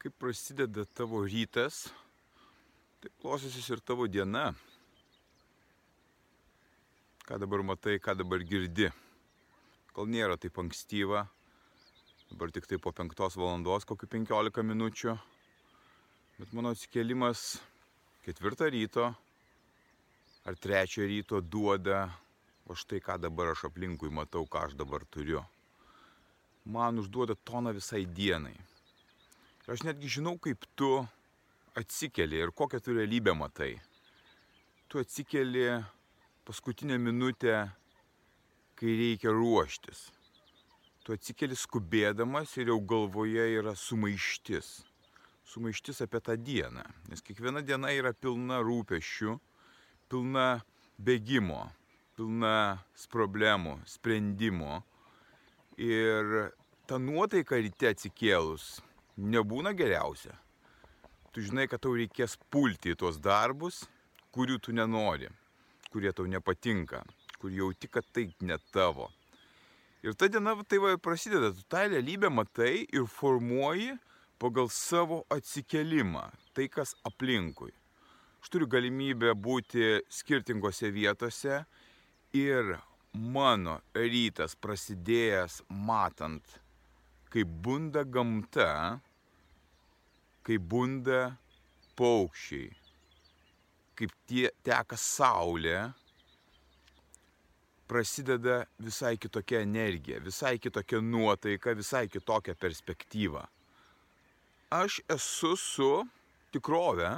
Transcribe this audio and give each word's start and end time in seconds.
Kaip 0.00 0.14
prasideda 0.16 0.86
tavo 0.96 1.18
rytas, 1.28 1.90
taip 3.04 3.12
klostysis 3.20 3.66
ir 3.68 3.82
tavo 3.84 4.06
diena. 4.08 4.54
Ką 7.28 7.36
dabar 7.42 7.60
matai, 7.60 7.98
ką 8.00 8.14
dabar 8.16 8.40
girdi. 8.40 8.88
Gal 9.92 10.08
nėra 10.08 10.38
taip 10.40 10.56
ankstyva, 10.62 11.26
dabar 12.30 12.54
tik 12.54 12.70
tai 12.70 12.78
po 12.80 12.94
5 12.96 13.36
valandos, 13.36 13.84
kokiu 13.84 14.08
15 14.08 14.64
minučių. 14.70 15.18
Bet 16.40 16.56
mano 16.56 16.72
atsikėlimas 16.72 17.60
ketvirtą 18.24 18.70
ryto 18.72 19.10
ar 20.48 20.56
trečią 20.56 21.04
ryto 21.12 21.42
duoda, 21.44 22.06
o 22.64 22.72
štai 22.72 23.04
ką 23.04 23.18
dabar 23.20 23.52
aš 23.52 23.68
aplinkui 23.68 24.08
matau, 24.08 24.48
ką 24.48 24.64
aš 24.70 24.80
dabar 24.80 25.04
turiu. 25.04 25.44
Man 26.64 27.04
užduoda 27.04 27.36
toną 27.36 27.76
visai 27.76 28.06
dienai. 28.08 28.56
Aš 29.70 29.84
netgi 29.86 30.08
žinau, 30.10 30.32
kaip 30.42 30.64
tu 30.74 30.88
atsikeli 31.78 32.40
ir 32.42 32.50
kokią 32.50 32.80
tu 32.82 32.94
realybę 32.96 33.36
matai. 33.38 33.76
Tu 34.90 34.98
atsikeli 34.98 35.62
paskutinę 36.44 36.98
minutę, 36.98 37.70
kai 38.74 38.96
reikia 38.98 39.30
ruoštis. 39.30 40.00
Tu 41.06 41.14
atsikeli 41.14 41.54
skubėdamas 41.54 42.56
ir 42.58 42.72
jau 42.72 42.80
galvoje 42.82 43.46
yra 43.60 43.76
sumaištis. 43.78 44.72
Sumaištis 45.46 46.02
apie 46.02 46.18
tą 46.18 46.34
dieną. 46.34 46.82
Nes 47.06 47.22
kiekviena 47.22 47.62
diena 47.62 47.94
yra 47.94 48.10
pilna 48.10 48.58
rūpešių, 48.66 49.38
pilna 50.10 50.48
bėgimo, 50.98 51.62
pilna 52.18 52.82
problemų, 53.14 53.78
sprendimo. 53.86 54.82
Ir 55.78 56.50
ta 56.90 56.98
nuotaika 56.98 57.62
ryte 57.62 57.94
atsikėlus 57.94 58.80
nebūna 59.20 59.74
geriausia. 59.76 60.34
Tu 61.30 61.44
žinai, 61.46 61.68
kad 61.70 61.82
tau 61.84 61.94
reikės 61.94 62.34
pulti 62.50 62.94
į 62.94 62.98
tuos 62.98 63.20
darbus, 63.22 63.84
kurių 64.34 64.58
tu 64.62 64.74
nenori, 64.74 65.28
kurie 65.92 66.10
tau 66.16 66.26
nepatinka, 66.26 67.04
kur 67.38 67.52
jauti, 67.54 67.90
kad 67.90 68.06
tai 68.10 68.30
ne 68.42 68.58
tavo. 68.74 69.10
Ir 70.02 70.16
ta 70.16 70.30
diena 70.32 70.56
tai 70.64 70.78
va 70.80 70.96
prasideda, 70.96 71.52
tu 71.52 71.62
tą 71.68 71.84
realybę 71.90 72.30
matai 72.32 72.86
ir 72.88 73.04
formuoji 73.06 73.92
pagal 74.40 74.70
savo 74.72 75.24
atsikelimą, 75.28 76.24
tai 76.56 76.70
kas 76.72 76.94
aplinkui. 77.04 77.74
Aš 78.40 78.48
turiu 78.48 78.66
galimybę 78.72 79.34
būti 79.36 80.00
skirtingose 80.08 80.88
vietose 80.94 81.60
ir 82.32 82.78
mano 83.12 83.80
rytas 83.92 84.56
prasidėjęs 84.56 85.60
matant, 85.68 86.46
kaip 87.28 87.52
bunda 87.62 88.06
gamta, 88.08 89.00
kaip 90.46 90.64
bunda 90.72 91.36
paukščiai, 91.98 92.70
kaip 93.98 94.12
tie 94.30 94.48
teka 94.64 94.96
saulė, 94.96 95.90
prasideda 97.90 98.62
visai 98.78 99.16
kitokia 99.18 99.64
energija, 99.66 100.20
visai 100.22 100.58
kitokia 100.62 101.00
nuotaika, 101.02 101.74
visai 101.74 102.06
kitokia 102.08 102.54
perspektyva. 102.54 103.42
Aš 104.70 105.00
esu 105.10 105.56
su 105.58 105.90
tikrove, 106.54 107.10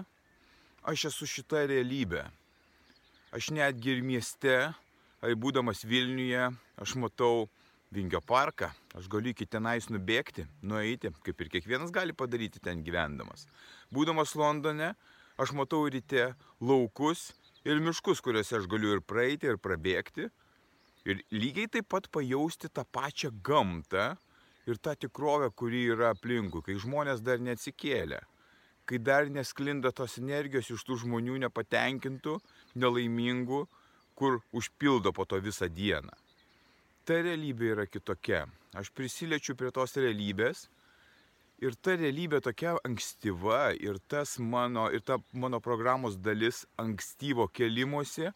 aš 0.89 1.11
esu 1.11 1.29
šita 1.29 1.67
realybė. 1.69 2.25
Aš 3.37 3.51
netgi 3.53 3.93
ir 3.95 4.01
mieste, 4.05 4.57
ar 5.23 5.37
būdamas 5.41 5.85
Vilniuje, 5.89 6.49
aš 6.81 6.97
matau 7.01 7.47
Vingio 7.93 8.23
parką, 8.25 8.71
aš 8.97 9.05
galiu 9.13 9.35
iki 9.35 9.45
tenais 9.45 9.91
nubėgti, 9.93 10.47
nueiti, 10.65 11.11
kaip 11.27 11.43
ir 11.45 11.51
kiekvienas 11.53 11.91
gali 11.93 12.15
padaryti 12.17 12.63
ten 12.65 12.81
gyvendamas. 12.87 13.45
Būdamas 13.93 14.33
Londone, 14.39 14.95
aš 15.37 15.53
matau 15.53 15.83
ryte 15.93 16.31
laukus 16.65 17.27
ir 17.69 17.83
miškus, 17.85 18.23
kuriuose 18.25 18.57
aš 18.63 18.71
galiu 18.73 18.95
ir 18.97 19.05
praeiti, 19.05 19.51
ir 19.53 19.61
prabėgti. 19.61 20.31
Ir 21.05 21.21
lygiai 21.35 21.69
taip 21.69 21.91
pat 21.93 22.09
pajausti 22.15 22.73
tą 22.73 22.87
pačią 22.89 23.29
gamtą 23.45 24.09
ir 24.65 24.81
tą 24.81 24.97
tikrovę, 24.97 25.51
kuri 25.53 25.85
yra 25.93 26.15
aplinkui, 26.17 26.65
kai 26.65 26.81
žmonės 26.81 27.21
dar 27.21 27.45
neatsikėlė, 27.45 28.23
kai 28.89 29.05
dar 29.05 29.29
nesklinda 29.29 29.93
tos 29.93 30.17
energijos 30.23 30.73
iš 30.73 30.89
tų 30.89 31.03
žmonių 31.05 31.43
nepatenkintų, 31.45 32.41
nelaimingų, 32.73 33.67
kur 34.17 34.41
užpildo 34.57 35.13
po 35.13 35.29
to 35.29 35.45
visą 35.45 35.69
dieną 35.69 36.22
ta 37.05 37.19
realybė 37.23 37.73
yra 37.77 37.87
kitokia. 37.87 38.47
Aš 38.79 38.91
prisiliečiu 38.97 39.57
prie 39.59 39.71
tos 39.75 39.97
realybės 39.99 40.67
ir 41.63 41.77
ta 41.79 41.97
realybė 41.99 42.41
tokia 42.43 42.77
ankstyva 42.87 43.75
ir 43.79 43.99
mano, 44.39 44.89
ir 44.91 45.01
ta 45.01 45.19
mano 45.33 45.61
programos 45.61 46.17
dalis 46.17 46.67
ankstyvo 46.79 47.49
kelimuose 47.49 48.33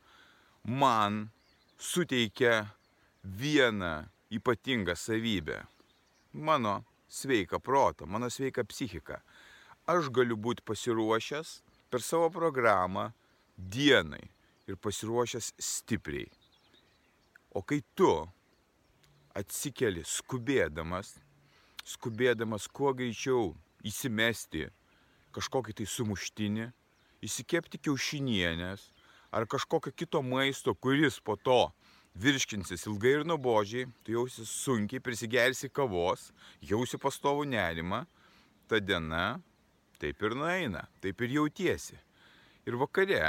man 0.64 1.30
suteikia 1.78 2.66
vieną 3.24 4.06
ypatingą 4.30 4.94
savybę. 4.94 5.66
Mano 6.34 6.84
sveiką 7.08 7.60
protą, 7.60 8.06
mano 8.06 8.30
sveiką 8.30 8.64
psichiką. 8.64 9.20
Aš 9.86 10.10
galiu 10.10 10.36
būti 10.36 10.62
pasiruošęs 10.66 11.62
per 11.90 12.02
savo 12.02 12.30
programą 12.30 13.12
dienai 13.56 14.26
ir 14.66 14.76
pasiruošęs 14.76 15.54
stipriai. 15.58 16.26
O 17.54 17.62
kai 17.62 17.80
tu 17.94 18.10
atsikeli 19.36 20.02
skubėdamas, 20.06 21.16
skubėdamas 21.84 22.66
kuo 22.72 22.94
greičiau 22.96 23.52
įsimesti 23.86 24.70
kažkokį 25.36 25.76
tai 25.80 25.86
sumuštinį, 25.92 26.70
įsikepti 27.26 27.80
kiaušinienės 27.84 28.88
ar 29.36 29.46
kažkokio 29.50 29.92
kito 29.92 30.22
maisto, 30.24 30.72
kuris 30.74 31.20
po 31.20 31.36
to 31.36 31.66
virškinsis 32.16 32.86
ilgai 32.88 33.18
ir 33.18 33.26
nuobodžiai, 33.28 33.90
tu 34.04 34.14
jausi 34.16 34.46
sunkiai, 34.48 35.02
prisigersi 35.04 35.68
kavos, 35.68 36.30
jausi 36.64 36.96
pastovų 37.00 37.44
nerimą, 37.52 38.06
ta 38.68 38.80
diena 38.80 39.36
taip 40.00 40.22
ir 40.24 40.36
nueina, 40.38 40.86
taip 41.04 41.20
ir 41.20 41.36
jautiesi. 41.40 41.98
Ir 42.66 42.78
vakare 42.80 43.20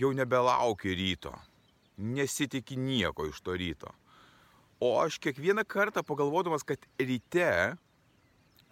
jau 0.00 0.10
nebelauki 0.16 0.96
ryto, 0.96 1.34
nesitikė 2.00 2.78
nieko 2.80 3.28
iš 3.28 3.42
to 3.44 3.54
ryto. 3.60 3.92
O 4.80 4.96
aš 5.02 5.18
kiekvieną 5.20 5.64
kartą 5.68 6.02
pagalvodamas, 6.02 6.64
kad 6.64 6.80
ryte 6.96 7.76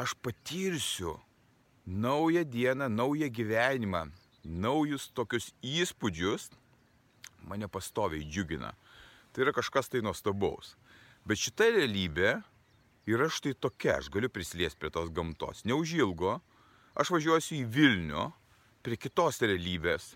aš 0.00 0.14
patirsiu 0.24 1.18
naują 1.86 2.44
dieną, 2.44 2.88
naują 2.88 3.28
gyvenimą, 3.28 4.08
naujus 4.44 5.12
tokius 5.12 5.52
įspūdžius, 5.60 6.48
mane 7.44 7.68
pastoviai 7.68 8.24
džiugina. 8.24 8.72
Tai 9.32 9.44
yra 9.44 9.52
kažkas 9.52 9.92
tai 9.92 10.00
nuostabaus. 10.00 10.76
Bet 11.28 11.40
šita 11.40 11.68
realybė 11.76 12.38
yra 13.08 13.28
štai 13.28 13.52
tokia, 13.60 13.98
aš 14.00 14.08
galiu 14.12 14.32
prisiliesti 14.32 14.80
prie 14.80 14.92
tos 14.92 15.12
gamtos. 15.12 15.64
Neužilgo 15.68 16.38
aš 16.96 17.12
važiuosiu 17.12 17.60
į 17.60 17.68
Vilnių 17.74 18.24
prie 18.84 18.96
kitos 18.96 19.42
realybės, 19.44 20.14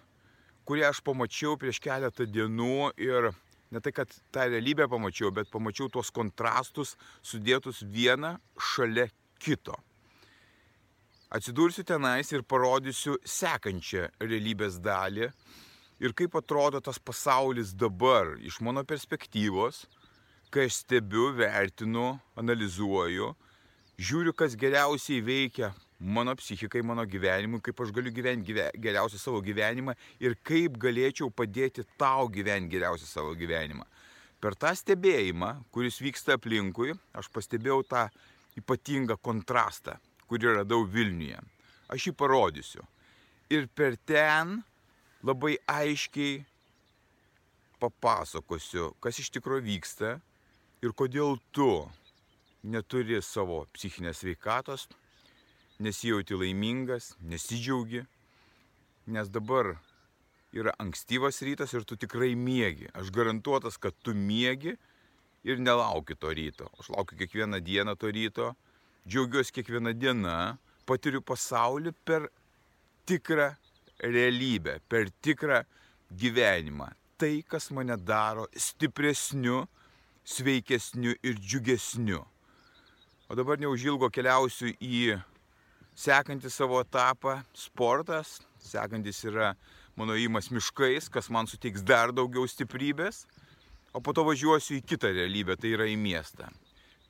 kurią 0.65 0.89
aš 0.89 1.03
pamačiau 1.05 1.59
prieš 1.61 1.81
keletą 1.85 2.25
dienų 2.25 2.93
ir 2.97 3.33
ne 3.73 3.81
tai, 3.81 3.93
kad 3.97 4.13
tą 4.33 4.47
realybę 4.51 4.87
pamačiau, 4.89 5.33
bet 5.33 5.51
pamačiau 5.53 5.89
tuos 5.93 6.13
kontrastus 6.15 6.95
sudėtus 7.25 7.83
vieną 7.83 8.37
šalia 8.73 9.09
kito. 9.41 9.75
Atsidursiu 11.33 11.85
tenais 11.89 12.29
ir 12.35 12.45
parodysiu 12.45 13.17
sekančią 13.25 14.11
realybės 14.21 14.77
dalį 14.85 15.31
ir 16.05 16.13
kaip 16.19 16.37
atrodo 16.37 16.83
tas 16.85 16.99
pasaulis 17.01 17.73
dabar 17.73 18.35
iš 18.45 18.61
mano 18.61 18.85
perspektyvos, 18.85 19.87
kai 20.53 20.67
aš 20.69 20.83
stebiu, 20.83 21.31
vertinu, 21.33 22.19
analizuoju, 22.37 23.31
žiūriu, 23.97 24.35
kas 24.37 24.59
geriausiai 24.61 25.25
veikia 25.25 25.73
mano 26.03 26.35
psichikai, 26.35 26.83
mano 26.83 27.05
gyvenimui, 27.07 27.63
kaip 27.63 27.81
aš 27.81 27.93
galiu 27.95 28.11
gyventi 28.15 28.51
gyve, 28.51 28.67
geriausią 28.83 29.21
savo 29.23 29.41
gyvenimą 29.45 29.95
ir 30.21 30.35
kaip 30.43 30.77
galėčiau 30.83 31.31
padėti 31.31 31.85
tau 31.99 32.27
gyventi 32.33 32.75
geriausią 32.75 33.07
savo 33.07 33.37
gyvenimą. 33.39 33.87
Per 34.43 34.57
tą 34.59 34.73
stebėjimą, 34.75 35.53
kuris 35.71 36.01
vyksta 36.03 36.35
aplinkui, 36.35 36.97
aš 37.15 37.31
pastebėjau 37.31 37.85
tą 37.87 38.09
ypatingą 38.59 39.17
kontrastą, 39.23 39.95
kurį 40.27 40.59
radau 40.59 40.83
Vilniuje. 40.83 41.39
Aš 41.93 42.09
jį 42.09 42.15
parodysiu. 42.19 42.83
Ir 43.53 43.69
per 43.71 43.95
ten 44.09 44.59
labai 45.23 45.55
aiškiai 45.71 46.41
papasakosiu, 47.83 48.93
kas 49.03 49.21
iš 49.23 49.31
tikrųjų 49.37 49.67
vyksta 49.69 50.17
ir 50.83 50.95
kodėl 50.99 51.39
tu 51.55 51.85
neturi 52.63 53.21
savo 53.23 53.63
psichinės 53.75 54.23
veikatos, 54.27 54.89
nesijauti 55.83 56.39
laimingas, 56.39 57.13
nesidžiaugi, 57.21 58.05
nes 59.13 59.31
dabar 59.33 59.75
yra 60.53 60.75
ankstyvas 60.79 61.41
rytas 61.43 61.73
ir 61.75 61.87
tu 61.89 61.97
tikrai 61.97 62.35
mėgi. 62.39 62.91
Aš 62.95 63.11
garantuotas, 63.15 63.79
kad 63.81 63.97
tu 64.05 64.15
mėgi 64.15 64.77
ir 65.49 65.59
nelauki 65.59 66.17
to 66.19 66.33
ryto. 66.35 66.69
Aš 66.79 66.93
laukiu 66.95 67.19
kiekvieną 67.19 67.61
dieną 67.65 67.97
to 67.97 68.13
ryto, 68.13 68.53
džiaugiuosi 69.09 69.57
kiekvieną 69.59 69.95
dieną, 69.99 70.37
patiriu 70.87 71.23
pasaulį 71.25 71.95
per 72.05 72.29
tikrą 73.09 73.53
realybę, 74.03 74.79
per 74.89 75.11
tikrą 75.23 75.63
gyvenimą. 76.11 76.91
Tai, 77.19 77.35
kas 77.49 77.71
mane 77.71 77.97
daro 77.97 78.49
stipresniu, 78.57 79.65
sveikesniu 80.25 81.15
ir 81.23 81.39
džiugesniu. 81.39 82.23
O 83.31 83.37
dabar 83.39 83.61
neužilgo 83.63 84.11
keliausiu 84.13 84.75
į 84.83 85.17
sekantį 85.97 86.51
savo 86.51 86.81
etapą- 86.81 87.43
sportas. 87.67 88.41
Sekantis 88.59 89.25
yra 89.25 89.55
mano 89.97 90.15
įmas 90.15 90.51
miškais, 90.51 91.11
kas 91.11 91.31
man 91.31 91.47
suteiks 91.47 91.83
dar 91.83 92.13
daugiau 92.13 92.47
stiprybės. 92.49 93.27
O 93.93 94.01
po 94.01 94.13
to 94.13 94.25
važiuosiu 94.25 94.81
į 94.81 94.87
kitą 94.87 95.13
realybę, 95.13 95.57
tai 95.57 95.75
yra 95.77 95.85
į 95.85 95.99
miestą. 95.99 96.49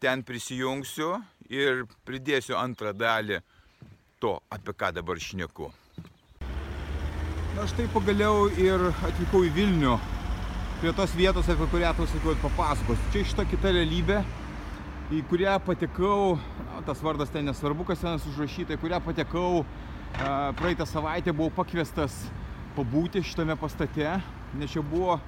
Ten 0.01 0.23
prisijungsiu 0.23 1.23
ir 1.49 1.85
pridėsiu 2.05 2.57
antrą 2.59 2.93
dalį 2.93 3.41
to, 4.19 4.41
apie 4.51 4.73
ką 4.73 4.93
dabar 4.93 5.17
šneku. 5.17 5.73
Na 7.55 7.67
štai 7.69 7.87
pagaliau 7.93 8.49
ir 8.59 8.81
atvykau 8.91 9.45
į 9.47 9.53
Vilnių, 9.55 10.01
prie 10.81 10.93
tos 10.97 11.15
vietos, 11.15 11.47
apie 11.53 11.69
kurią 11.71 11.95
tau 11.95 12.07
sakiau 12.11 12.35
papasakosiu. 12.43 13.11
Čia 13.13 13.25
šita 13.31 13.45
kita 13.47 13.71
realybė, 13.77 14.25
į 15.13 15.21
kurią 15.29 15.59
patekau, 15.61 16.37
na, 16.65 16.81
tas 16.87 17.01
vardas 17.05 17.33
ten 17.33 17.45
nesvarbu, 17.45 17.85
kas 17.89 18.01
ten 18.01 18.17
užrašyta, 18.17 18.77
į 18.77 18.81
kurią 18.81 19.01
patekau 19.05 19.65
praeitą 20.57 20.87
savaitę, 20.89 21.35
buvau 21.37 21.53
pakviestas 21.57 22.17
pabūti 22.77 23.21
šitame 23.25 23.57
pastate, 23.61 24.15
nes 24.57 24.73
čia 24.73 24.81
buvo 24.85 25.19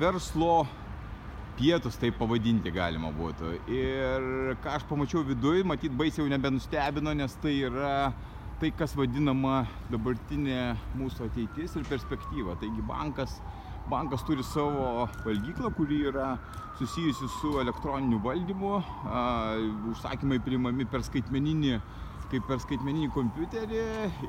verslo 0.00 0.66
pietus, 1.56 1.96
taip 2.00 2.18
pavadinti 2.20 2.72
galima 2.72 3.08
būtų. 3.16 3.54
Ir 3.72 4.56
ką 4.64 4.76
aš 4.76 4.84
pamačiau 4.90 5.24
viduje, 5.24 5.64
matyt, 5.64 5.96
baisiai 5.96 6.24
jau 6.24 6.32
nebenustebino, 6.32 7.16
nes 7.16 7.36
tai 7.40 7.54
yra 7.68 8.12
tai, 8.60 8.72
kas 8.76 8.92
vadinama 8.96 9.62
dabartinė 9.92 10.74
mūsų 10.96 11.30
ateitis 11.30 11.76
ir 11.76 11.88
perspektyva. 11.88 12.56
Taigi 12.60 12.84
bankas, 12.84 13.38
bankas 13.90 14.24
turi 14.26 14.44
savo 14.44 15.06
valgyklą, 15.24 15.70
kuri 15.76 16.00
yra 16.10 16.34
susijusi 16.78 17.28
su 17.40 17.54
elektroniniu 17.60 18.18
valdymu, 18.24 18.72
užsakymai 19.92 20.42
priimami 20.44 20.88
per 20.90 21.06
skaitmeninį 21.06 21.78
kaip 22.26 22.46
per 22.48 22.58
skaitmeninį 22.58 23.08
kompiuterį 23.14 23.82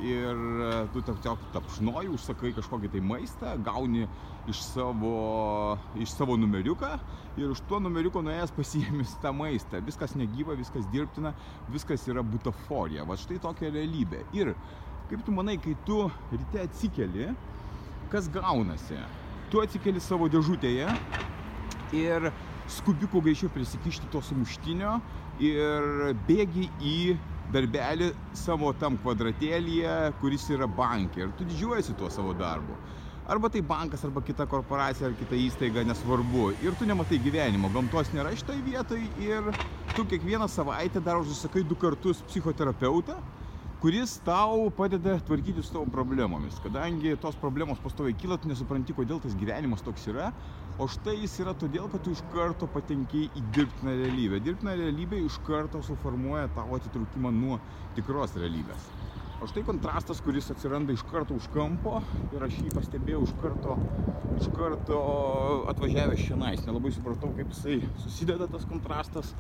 ir 0.06 0.42
e, 0.68 0.72
tu 0.94 1.02
tiesiog 1.06 1.48
tapšnoji, 1.56 2.12
užsakai 2.14 2.52
kažkokį 2.54 2.92
tai 2.94 3.02
maistą, 3.02 3.56
gauni 3.66 4.06
iš 4.52 4.62
savo, 4.68 5.14
iš 5.98 6.14
savo 6.14 6.38
numeriuką 6.38 6.92
ir 7.42 7.50
už 7.54 7.64
tuo 7.70 7.82
numeriuko 7.82 8.22
nuėjęs 8.26 8.54
pasiėmis 8.58 9.18
tą 9.24 9.34
maistą. 9.34 9.82
Viskas 9.86 10.14
negyva, 10.20 10.58
viskas 10.60 10.86
dirbtina, 10.94 11.34
viskas 11.74 12.06
yra 12.12 12.22
butaforija. 12.26 13.06
Va 13.08 13.18
štai 13.18 13.42
tokia 13.42 13.74
realybė. 13.74 14.28
Ir 14.38 14.54
kaip 15.10 15.26
tu 15.26 15.34
manai, 15.34 15.58
kai 15.64 15.74
tu 15.88 16.04
ryte 16.36 16.68
atsikeli, 16.68 17.32
kas 18.14 18.30
gaunasi? 18.34 19.02
Tu 19.48 19.62
atsikeli 19.64 20.02
savo 20.04 20.28
dėžutėje 20.28 20.88
ir 21.96 22.26
skubiuku 22.68 23.22
greičiau 23.24 23.48
prisikišti 23.54 24.10
to 24.12 24.20
sumuštinio 24.20 24.98
ir 25.40 26.12
bėgi 26.28 26.66
į 26.84 26.98
darbelį 27.54 28.10
savo 28.36 28.74
tam 28.76 28.98
kvadratėlyje, 29.00 29.94
kuris 30.20 30.50
yra 30.52 30.68
bankė. 30.68 31.24
Ir 31.24 31.32
tu 31.40 31.48
didžiuojasi 31.48 31.96
tuo 31.96 32.12
savo 32.12 32.36
darbu. 32.36 32.76
Arba 33.28 33.48
tai 33.52 33.62
bankas, 33.64 34.04
arba 34.08 34.20
kita 34.24 34.46
korporacija, 34.52 35.08
ar 35.08 35.16
kita 35.20 35.40
įstaiga, 35.40 35.84
nesvarbu. 35.88 36.50
Ir 36.64 36.76
tu 36.80 36.88
nematai 36.88 37.20
gyvenimo, 37.24 37.72
gamtos 37.72 38.12
nėra 38.16 38.36
šitoje 38.36 38.62
vietoje 38.68 39.08
ir 39.24 39.52
tu 39.96 40.04
kiekvieną 40.08 40.48
savaitę 40.52 41.00
dar 41.04 41.24
užsakai 41.24 41.64
du 41.68 41.76
kartus 41.80 42.20
psichoterapeutą, 42.28 43.16
kuris 43.78 44.18
tau 44.26 44.72
padeda 44.74 45.20
tvarkyti 45.22 45.64
su 45.64 45.72
tavo 45.72 45.86
problemomis. 45.94 46.58
Kadangi 46.60 47.16
tos 47.22 47.38
problemos 47.38 47.80
pastoviai 47.84 48.18
kyla, 48.18 48.40
tu 48.42 48.50
nesupranti, 48.50 48.96
kodėl 48.98 49.22
tas 49.22 49.36
gyvenimas 49.38 49.86
toks 49.86 50.08
yra, 50.10 50.32
o 50.78 50.88
štai 50.90 51.18
jis 51.20 51.38
yra 51.44 51.54
todėl, 51.54 51.86
kad 51.92 52.02
tu 52.06 52.14
iš 52.16 52.24
karto 52.34 52.70
patenki 52.74 53.28
į 53.38 53.44
dirbtiną 53.54 53.94
realybę. 54.00 54.42
Dirbtina 54.42 54.74
realybė 54.80 55.22
iš 55.28 55.38
karto 55.46 55.84
suformuoja 55.86 56.50
tavo 56.58 56.78
atitrūkimą 56.80 57.34
nuo 57.38 57.62
tikros 57.98 58.34
realybės. 58.42 58.90
O 59.38 59.46
štai 59.46 59.62
kontrastas, 59.62 60.18
kuris 60.26 60.48
atsiranda 60.50 60.96
iš 60.96 61.04
karto 61.06 61.36
už 61.38 61.46
kampo 61.54 62.00
ir 62.34 62.42
aš 62.42 62.56
jį 62.58 62.72
pastebėjau 62.74 63.20
iš 63.22 63.34
karto, 63.38 63.76
iš 64.34 64.48
karto 64.56 65.02
atvažiavęs 65.70 66.24
šiandien. 66.24 66.64
Nelabai 66.66 66.90
supratau, 66.96 67.30
kaip 67.38 67.52
jisai 67.54 67.78
susideda 68.02 68.48
tas 68.50 68.66
kontrastas, 68.66 69.36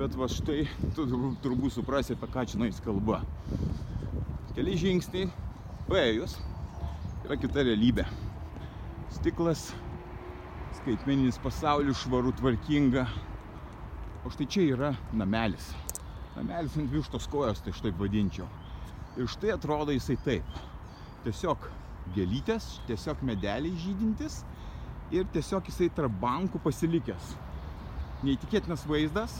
bet 0.00 0.16
va 0.16 0.30
štai 0.32 0.64
tu 0.96 1.04
turbūt 1.44 1.76
suprasi, 1.76 2.16
apie 2.16 2.30
ką 2.32 2.46
čia 2.48 2.62
nais 2.62 2.80
kalba. 2.86 3.20
Keli 4.56 4.78
žingsniai 4.80 5.28
paėjus 5.90 6.38
yra 7.28 7.36
kita 7.44 7.68
realybė. 7.68 8.08
Stiklas, 9.12 9.74
skaitmeninis 10.80 11.36
pasaulis, 11.44 12.00
švaru, 12.00 12.32
tvarkinga. 12.40 13.04
O 14.24 14.32
štai 14.32 14.48
čia 14.48 14.68
yra 14.72 14.94
namelis. 15.12 15.74
Namelis 16.32 16.80
ant 16.80 16.88
vištos 16.96 17.28
kojos, 17.28 17.60
tai 17.60 17.76
štai 17.76 17.92
vadinčiau. 18.00 18.48
Ir 19.14 19.30
štai 19.30 19.52
atrodo 19.54 19.94
jisai 19.94 20.16
taip. 20.24 20.60
Tiesiog 21.24 21.68
gėlytės, 22.16 22.80
tiesiog 22.88 23.22
medeliai 23.24 23.74
žydintis 23.78 24.40
ir 25.14 25.26
tiesiog 25.32 25.70
jisai 25.70 25.88
tarp 25.94 26.16
bankų 26.20 26.58
pasilikęs. 26.64 27.34
Neįtikėtinas 28.24 28.82
vaizdas, 28.88 29.36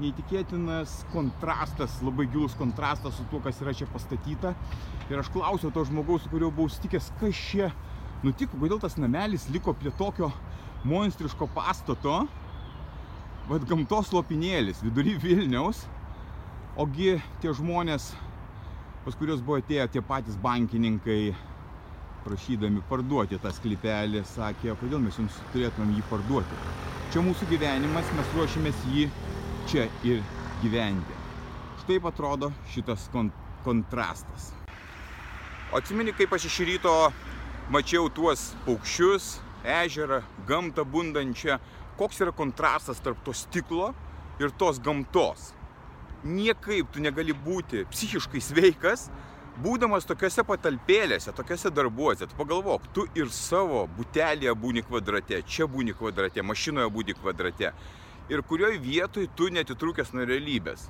neįtikėtinas 0.00 1.00
kontrastas, 1.12 1.98
labai 2.04 2.28
gilus 2.30 2.54
kontrastas 2.58 3.16
su 3.18 3.26
tuo, 3.30 3.42
kas 3.44 3.60
yra 3.64 3.74
čia 3.76 3.88
pastatyta. 3.90 4.54
Ir 5.10 5.20
aš 5.20 5.32
klausiau 5.34 5.72
to 5.74 5.84
žmogaus, 5.88 6.22
su 6.24 6.32
kuriuo 6.32 6.52
buvau 6.54 6.70
stikęs, 6.72 7.10
kas 7.20 7.44
čia 7.50 7.72
nutiko, 8.22 8.60
kodėl 8.60 8.80
tas 8.82 8.98
namelis 9.00 9.48
liko 9.50 9.74
prie 9.74 9.90
tokio 9.98 10.30
monstriško 10.86 11.50
pastato, 11.54 12.22
vad 13.50 13.64
gamtos 13.66 14.12
lopinėlis 14.14 14.82
vidury 14.86 15.16
Vilniaus, 15.20 15.84
ogi 16.78 17.16
tie 17.42 17.52
žmonės 17.54 18.12
pas 19.02 19.16
kuriuos 19.18 19.40
buvo 19.42 19.58
atėję 19.58 19.88
tie 19.90 20.00
patys 20.06 20.36
bankininkai 20.38 21.32
prašydami 22.22 22.84
parduoti 22.86 23.38
tą 23.42 23.50
sklypelį, 23.50 24.20
sakė, 24.30 24.76
kodėl 24.78 25.00
mes 25.02 25.16
jums 25.18 25.38
turėtumėm 25.54 25.96
jį 25.96 26.04
parduoti. 26.10 26.58
Čia 27.10 27.24
mūsų 27.26 27.48
gyvenimas, 27.50 28.12
mes 28.14 28.30
ruošiamės 28.36 28.84
jį 28.92 29.08
čia 29.72 29.88
ir 30.06 30.22
gyventi. 30.62 31.16
Štai 31.82 31.98
atrodo 32.12 32.52
šitas 32.70 33.08
kon 33.12 33.32
kontrastas. 33.66 34.52
O 35.72 35.80
atsimeni, 35.80 36.14
kaip 36.14 36.34
aš 36.36 36.46
iš 36.46 36.60
ryto 36.68 36.92
mačiau 37.74 38.06
tuos 38.14 38.52
paukščius, 38.66 39.32
ežerą, 39.82 40.20
gamtą 40.46 40.84
bundančią, 40.86 41.58
koks 41.98 42.22
yra 42.22 42.34
kontrastas 42.34 43.02
tarp 43.02 43.18
to 43.26 43.34
stiklo 43.34 43.90
ir 44.38 44.54
tos 44.58 44.78
gamtos 44.82 45.50
niekaip 46.24 46.90
tu 46.92 47.02
negali 47.02 47.34
būti 47.34 47.84
psichiškai 47.90 48.40
sveikas, 48.42 49.08
būdamas 49.62 50.06
tokiuose 50.08 50.44
patalpėlėse, 50.48 51.34
tokiuose 51.36 51.72
darbuose. 51.74 52.28
Tu 52.28 52.38
pagalvok, 52.38 52.88
tu 52.94 53.06
ir 53.18 53.30
savo 53.34 53.84
butelėje 53.98 54.54
būni 54.58 54.84
kvadrate, 54.86 55.42
čia 55.46 55.68
būni 55.70 55.94
kvadrate, 55.96 56.42
mašinoje 56.42 56.88
būni 56.94 57.16
kvadrate. 57.18 57.72
Ir 58.32 58.44
kurioje 58.48 58.78
vietoje 58.80 59.30
tu 59.36 59.50
netitrūkęs 59.52 60.14
nuo 60.14 60.26
realybės. 60.28 60.86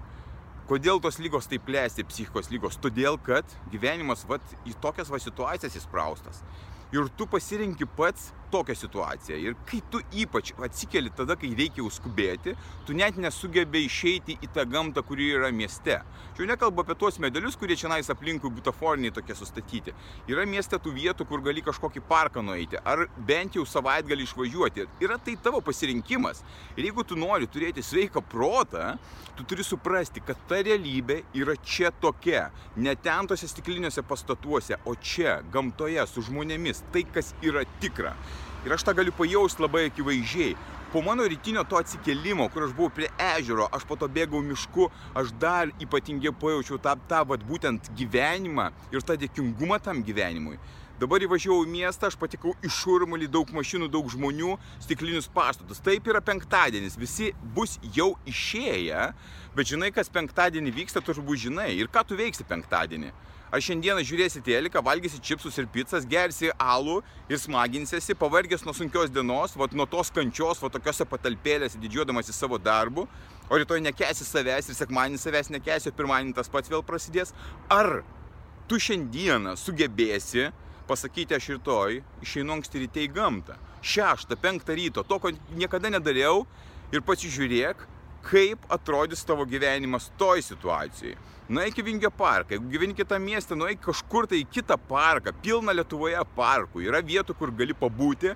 Kodėl 0.68 1.00
tos 1.02 1.18
lygos 1.18 1.48
taip 1.50 1.64
plėsti, 1.66 2.04
psichikos 2.06 2.52
lygos? 2.52 2.78
Todėl, 2.80 3.18
kad 3.18 3.48
gyvenimas 3.72 4.22
vat, 4.28 4.44
į 4.68 4.76
tokias 4.80 5.10
va 5.10 5.18
situacijas 5.18 5.76
įspraustas. 5.80 6.44
ir 6.92 7.08
tu 7.16 7.26
pasirinki 7.26 7.86
pats 7.96 8.32
tokią 8.52 8.76
situaciją. 8.78 9.38
Ir 9.40 9.56
kai 9.68 9.80
tu 9.90 10.02
ypač 10.22 10.52
atsikeli 10.60 11.12
tada, 11.16 11.36
kai 11.40 11.52
reikia 11.58 11.82
jau 11.82 11.90
skubėti, 11.92 12.54
tu 12.86 12.96
net 12.96 13.18
nesugebė 13.20 13.84
išeiti 13.86 14.36
į 14.44 14.50
tą 14.54 14.66
gamtą, 14.68 15.04
kuri 15.06 15.30
yra 15.38 15.50
mieste. 15.54 15.98
Čia 16.32 16.44
jau 16.44 16.48
nekalbu 16.48 16.84
apie 16.84 16.96
tuos 17.00 17.18
medelius, 17.22 17.56
kurie 17.60 17.76
čia 17.76 17.90
nais 17.92 18.08
aplinkui 18.12 18.52
butaforiniai 18.56 19.14
tokie 19.14 19.36
sustatyti. 19.36 19.94
Yra 20.30 20.46
mieste 20.48 20.78
tų 20.80 20.94
vietų, 20.96 21.26
kur 21.28 21.42
gali 21.44 21.64
kažkokį 21.64 22.04
parką 22.08 22.44
nueiti, 22.44 22.80
ar 22.84 23.06
bent 23.28 23.58
jau 23.58 23.66
savaitgalį 23.68 24.28
išvažiuoti. 24.28 24.86
Yra 25.04 25.18
tai 25.20 25.36
tavo 25.42 25.60
pasirinkimas. 25.64 26.44
Ir 26.76 26.88
jeigu 26.88 27.04
tu 27.04 27.18
nori 27.20 27.48
turėti 27.50 27.84
sveiką 27.84 28.24
protą, 28.32 28.94
tu 29.36 29.44
turi 29.48 29.64
suprasti, 29.66 30.22
kad 30.24 30.40
ta 30.48 30.60
realybė 30.64 31.22
yra 31.38 31.56
čia 31.64 31.92
tokia. 32.02 32.48
Ne 32.76 32.94
ten 32.96 33.28
tose 33.28 33.48
stikliniuose 33.48 34.04
pastatuose, 34.08 34.78
o 34.88 34.96
čia, 34.96 35.40
gamtoje, 35.52 36.04
su 36.08 36.24
žmonėmis. 36.28 36.84
Tai, 36.92 37.04
kas 37.12 37.34
yra 37.44 37.66
tikra. 37.82 38.16
Ir 38.62 38.72
aš 38.76 38.84
tą 38.86 38.94
galiu 38.94 39.10
pajausti 39.18 39.62
labai 39.64 39.88
akivaizdžiai. 39.88 40.54
Po 40.92 41.00
mano 41.02 41.24
rytinio 41.26 41.64
to 41.64 41.78
atsikelimo, 41.80 42.46
kur 42.52 42.66
aš 42.66 42.74
buvau 42.76 42.92
prie 42.92 43.08
ežero, 43.34 43.64
aš 43.74 43.86
po 43.88 43.96
to 43.96 44.06
bėgau 44.12 44.42
mišku, 44.44 44.90
aš 45.18 45.32
dar 45.40 45.72
ypatingiau 45.80 46.34
pajaučiau 46.36 46.76
tą, 46.84 46.92
tą 47.08 47.22
vat, 47.30 47.42
būtent 47.48 47.88
gyvenimą 47.96 48.68
ir 48.92 49.02
tą 49.02 49.16
dėkingumą 49.18 49.80
tam 49.82 50.04
gyvenimui. 50.04 50.60
Dabar 51.00 51.24
įvažiavau 51.24 51.64
į 51.64 51.72
miestą, 51.72 52.12
aš 52.12 52.14
patikau 52.20 52.52
į 52.62 52.68
šurmulį, 52.70 53.26
daug 53.34 53.48
mašinų, 53.50 53.88
daug 53.90 54.06
žmonių, 54.12 54.52
stiklinius 54.84 55.26
pastatus. 55.32 55.80
Taip 55.82 56.06
yra 56.06 56.20
penktadienis, 56.22 56.94
visi 57.00 57.32
bus 57.56 57.78
jau 57.96 58.12
išėję, 58.30 59.08
bet 59.56 59.72
žinai, 59.72 59.90
kas 59.96 60.12
penktadienį 60.12 60.76
vyksta, 60.76 61.02
tu 61.02 61.16
turbūt 61.16 61.48
žinai. 61.48 61.72
Ir 61.80 61.90
ką 61.90 62.04
tu 62.06 62.20
veiksi 62.20 62.46
penktadienį? 62.46 63.10
Ar 63.52 63.60
šiandieną 63.60 64.00
žiūrėsi 64.08 64.40
teliką, 64.40 64.80
valgysi 64.80 65.18
čipsus 65.20 65.58
ir 65.60 65.66
pizzas, 65.68 66.06
gersi 66.08 66.48
alų 66.56 67.02
ir 67.28 67.36
smaginsiesi, 67.36 68.16
pavargęs 68.16 68.64
nuo 68.64 68.72
sunkios 68.72 69.12
dienos, 69.12 69.52
vat, 69.60 69.74
nuo 69.76 69.84
tos 69.84 70.08
kančios, 70.08 70.62
va 70.62 70.70
tokiose 70.72 71.04
patalpėlėse, 71.10 71.76
didžiuodamas 71.82 72.32
į 72.32 72.36
savo 72.38 72.56
darbų, 72.56 73.04
o 73.52 73.60
rytoj 73.60 73.82
nekesi 73.84 74.24
savęs 74.24 74.70
ir 74.72 74.78
sekmanį 74.78 75.20
savęs 75.20 75.52
nekesi, 75.52 75.92
o 75.92 75.98
pirmanį 75.98 76.32
tas 76.38 76.48
pats 76.48 76.72
vėl 76.72 76.80
prasidės. 76.80 77.34
Ar 77.68 78.00
tu 78.72 78.80
šiandieną 78.80 79.52
sugebėsi 79.60 80.48
pasakyti 80.88 81.36
aš 81.36 81.52
rytoj 81.58 82.00
išeinu 82.24 82.56
anksti 82.56 82.86
ryte 82.86 83.04
į 83.04 83.12
gamtą. 83.12 83.58
Šeštą, 83.84 84.40
penktą 84.40 84.80
ryto, 84.80 85.04
to, 85.04 85.20
ko 85.20 85.36
niekada 85.52 85.92
nedariau 85.92 86.46
ir 86.88 87.04
pasižiūrėk, 87.04 87.84
kaip 88.26 88.66
atrodys 88.72 89.24
tavo 89.26 89.46
gyvenimas 89.48 90.10
toj 90.18 90.42
situacijai. 90.46 91.16
Nueik 91.52 91.76
į 91.80 91.84
Vingio 91.84 92.08
parką, 92.14 92.54
jeigu 92.54 92.70
gyveni 92.70 92.94
kitą 92.96 93.18
miestą, 93.20 93.56
nueik 93.58 93.80
kažkur 93.82 94.28
tai 94.30 94.40
į 94.40 94.48
kitą 94.54 94.78
parką, 94.88 95.34
pilna 95.42 95.74
Lietuvoje 95.74 96.20
parkų, 96.36 96.84
yra 96.86 97.02
vietų, 97.04 97.34
kur 97.36 97.50
gali 97.52 97.74
pabūti 97.76 98.30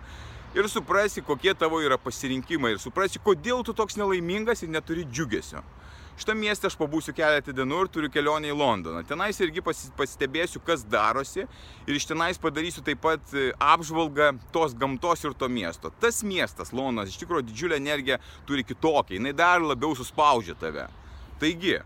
ir 0.57 0.69
suprasi, 0.69 1.23
kokie 1.25 1.55
tavo 1.55 1.79
yra 1.85 1.97
pasirinkimai 2.03 2.75
ir 2.75 2.83
suprasi, 2.83 3.23
kodėl 3.23 3.63
tu 3.65 3.73
toks 3.77 3.97
nelaimingas 4.01 4.65
ir 4.67 4.73
neturi 4.75 5.07
džiugesio. 5.07 5.63
Šitą 6.17 6.33
miestą 6.33 6.71
aš 6.71 6.75
pabūsiu 6.81 7.13
keletą 7.13 7.53
dienų 7.53 7.83
ir 7.85 7.89
turiu 7.93 8.09
kelionę 8.09 8.49
į 8.49 8.55
Londoną. 8.57 9.03
Tenais 9.05 9.37
irgi 9.45 9.61
pasistebėsiu, 9.61 10.63
kas 10.65 10.81
darosi 10.89 11.43
ir 11.45 11.93
iš 11.93 12.07
tenais 12.09 12.41
padarysiu 12.41 12.81
taip 12.87 13.03
pat 13.05 13.35
e, 13.37 13.51
apžvalgą 13.61 14.31
tos 14.55 14.73
gamtos 14.73 15.27
ir 15.29 15.35
to 15.37 15.51
miesto. 15.53 15.93
Tas 16.01 16.23
miestas, 16.25 16.73
Londonas, 16.73 17.13
iš 17.13 17.21
tikrųjų 17.21 17.45
didžiulę 17.51 17.77
energiją 17.77 18.17
turi 18.49 18.65
kitokią, 18.65 19.19
jinai 19.19 19.35
dar 19.37 19.61
labiau 19.61 19.93
suspaudžia 19.99 20.57
tave. 20.57 20.87
Taigi, 21.43 21.83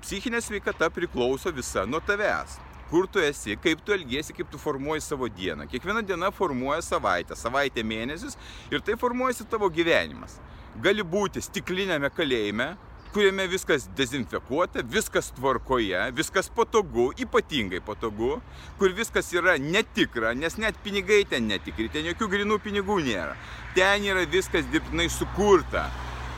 psichinė 0.00 0.40
sveikata 0.40 0.88
priklauso 0.94 1.52
visa 1.52 1.84
nuo 1.84 2.00
tavęs. 2.00 2.56
Kur 2.88 3.04
tu 3.12 3.20
esi, 3.20 3.58
kaip 3.60 3.84
tu 3.84 3.92
elgiesi, 3.92 4.32
kaip 4.36 4.48
tu 4.52 4.60
formuoji 4.60 5.04
savo 5.04 5.28
dieną. 5.28 5.68
Kiekviena 5.68 6.00
diena 6.00 6.32
formuoja 6.32 6.80
savaitę, 6.84 7.36
savaitę 7.36 7.84
mėnesius 7.84 8.38
ir 8.72 8.80
tai 8.80 8.96
formuojasi 9.00 9.44
tavo 9.52 9.68
gyvenimas. 9.68 10.38
Gali 10.80 11.04
būti 11.04 11.44
stiklinėme 11.44 12.08
kalėjime, 12.12 12.72
kuriame 13.14 13.46
viskas 13.46 13.86
dezinfekuota, 13.96 14.82
viskas 14.90 15.28
tvarkoje, 15.36 15.98
viskas 16.16 16.48
patogu, 16.50 17.12
ypatingai 17.22 17.78
patogu, 17.86 18.40
kur 18.78 18.94
viskas 18.96 19.28
yra 19.36 19.54
netikra, 19.62 20.32
nes 20.34 20.58
net 20.58 20.80
pinigai 20.82 21.20
ten 21.30 21.46
netikri, 21.46 21.86
ten 21.94 22.08
jokių 22.10 22.28
grinų 22.32 22.58
pinigų 22.64 22.98
nėra. 23.06 23.36
Ten 23.76 24.06
yra 24.08 24.24
viskas 24.30 24.66
dirbtinai 24.72 25.06
sukurta. 25.12 25.86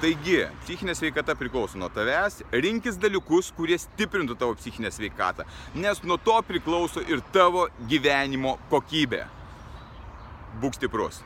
Taigi, 0.02 0.42
psichinė 0.66 0.92
sveikata 0.98 1.32
priklauso 1.40 1.80
nuo 1.80 1.88
tavęs, 1.88 2.42
rinkis 2.52 2.98
dalykus, 3.00 3.48
kurie 3.56 3.78
stiprintų 3.80 4.36
tavo 4.36 4.58
psichinę 4.58 4.90
sveikatą, 4.92 5.46
nes 5.80 6.02
nuo 6.04 6.20
to 6.20 6.36
priklauso 6.44 7.00
ir 7.08 7.24
tavo 7.32 7.70
gyvenimo 7.88 8.58
kokybė. 8.68 9.22
Būk 10.60 10.76
stiprus. 10.76 11.22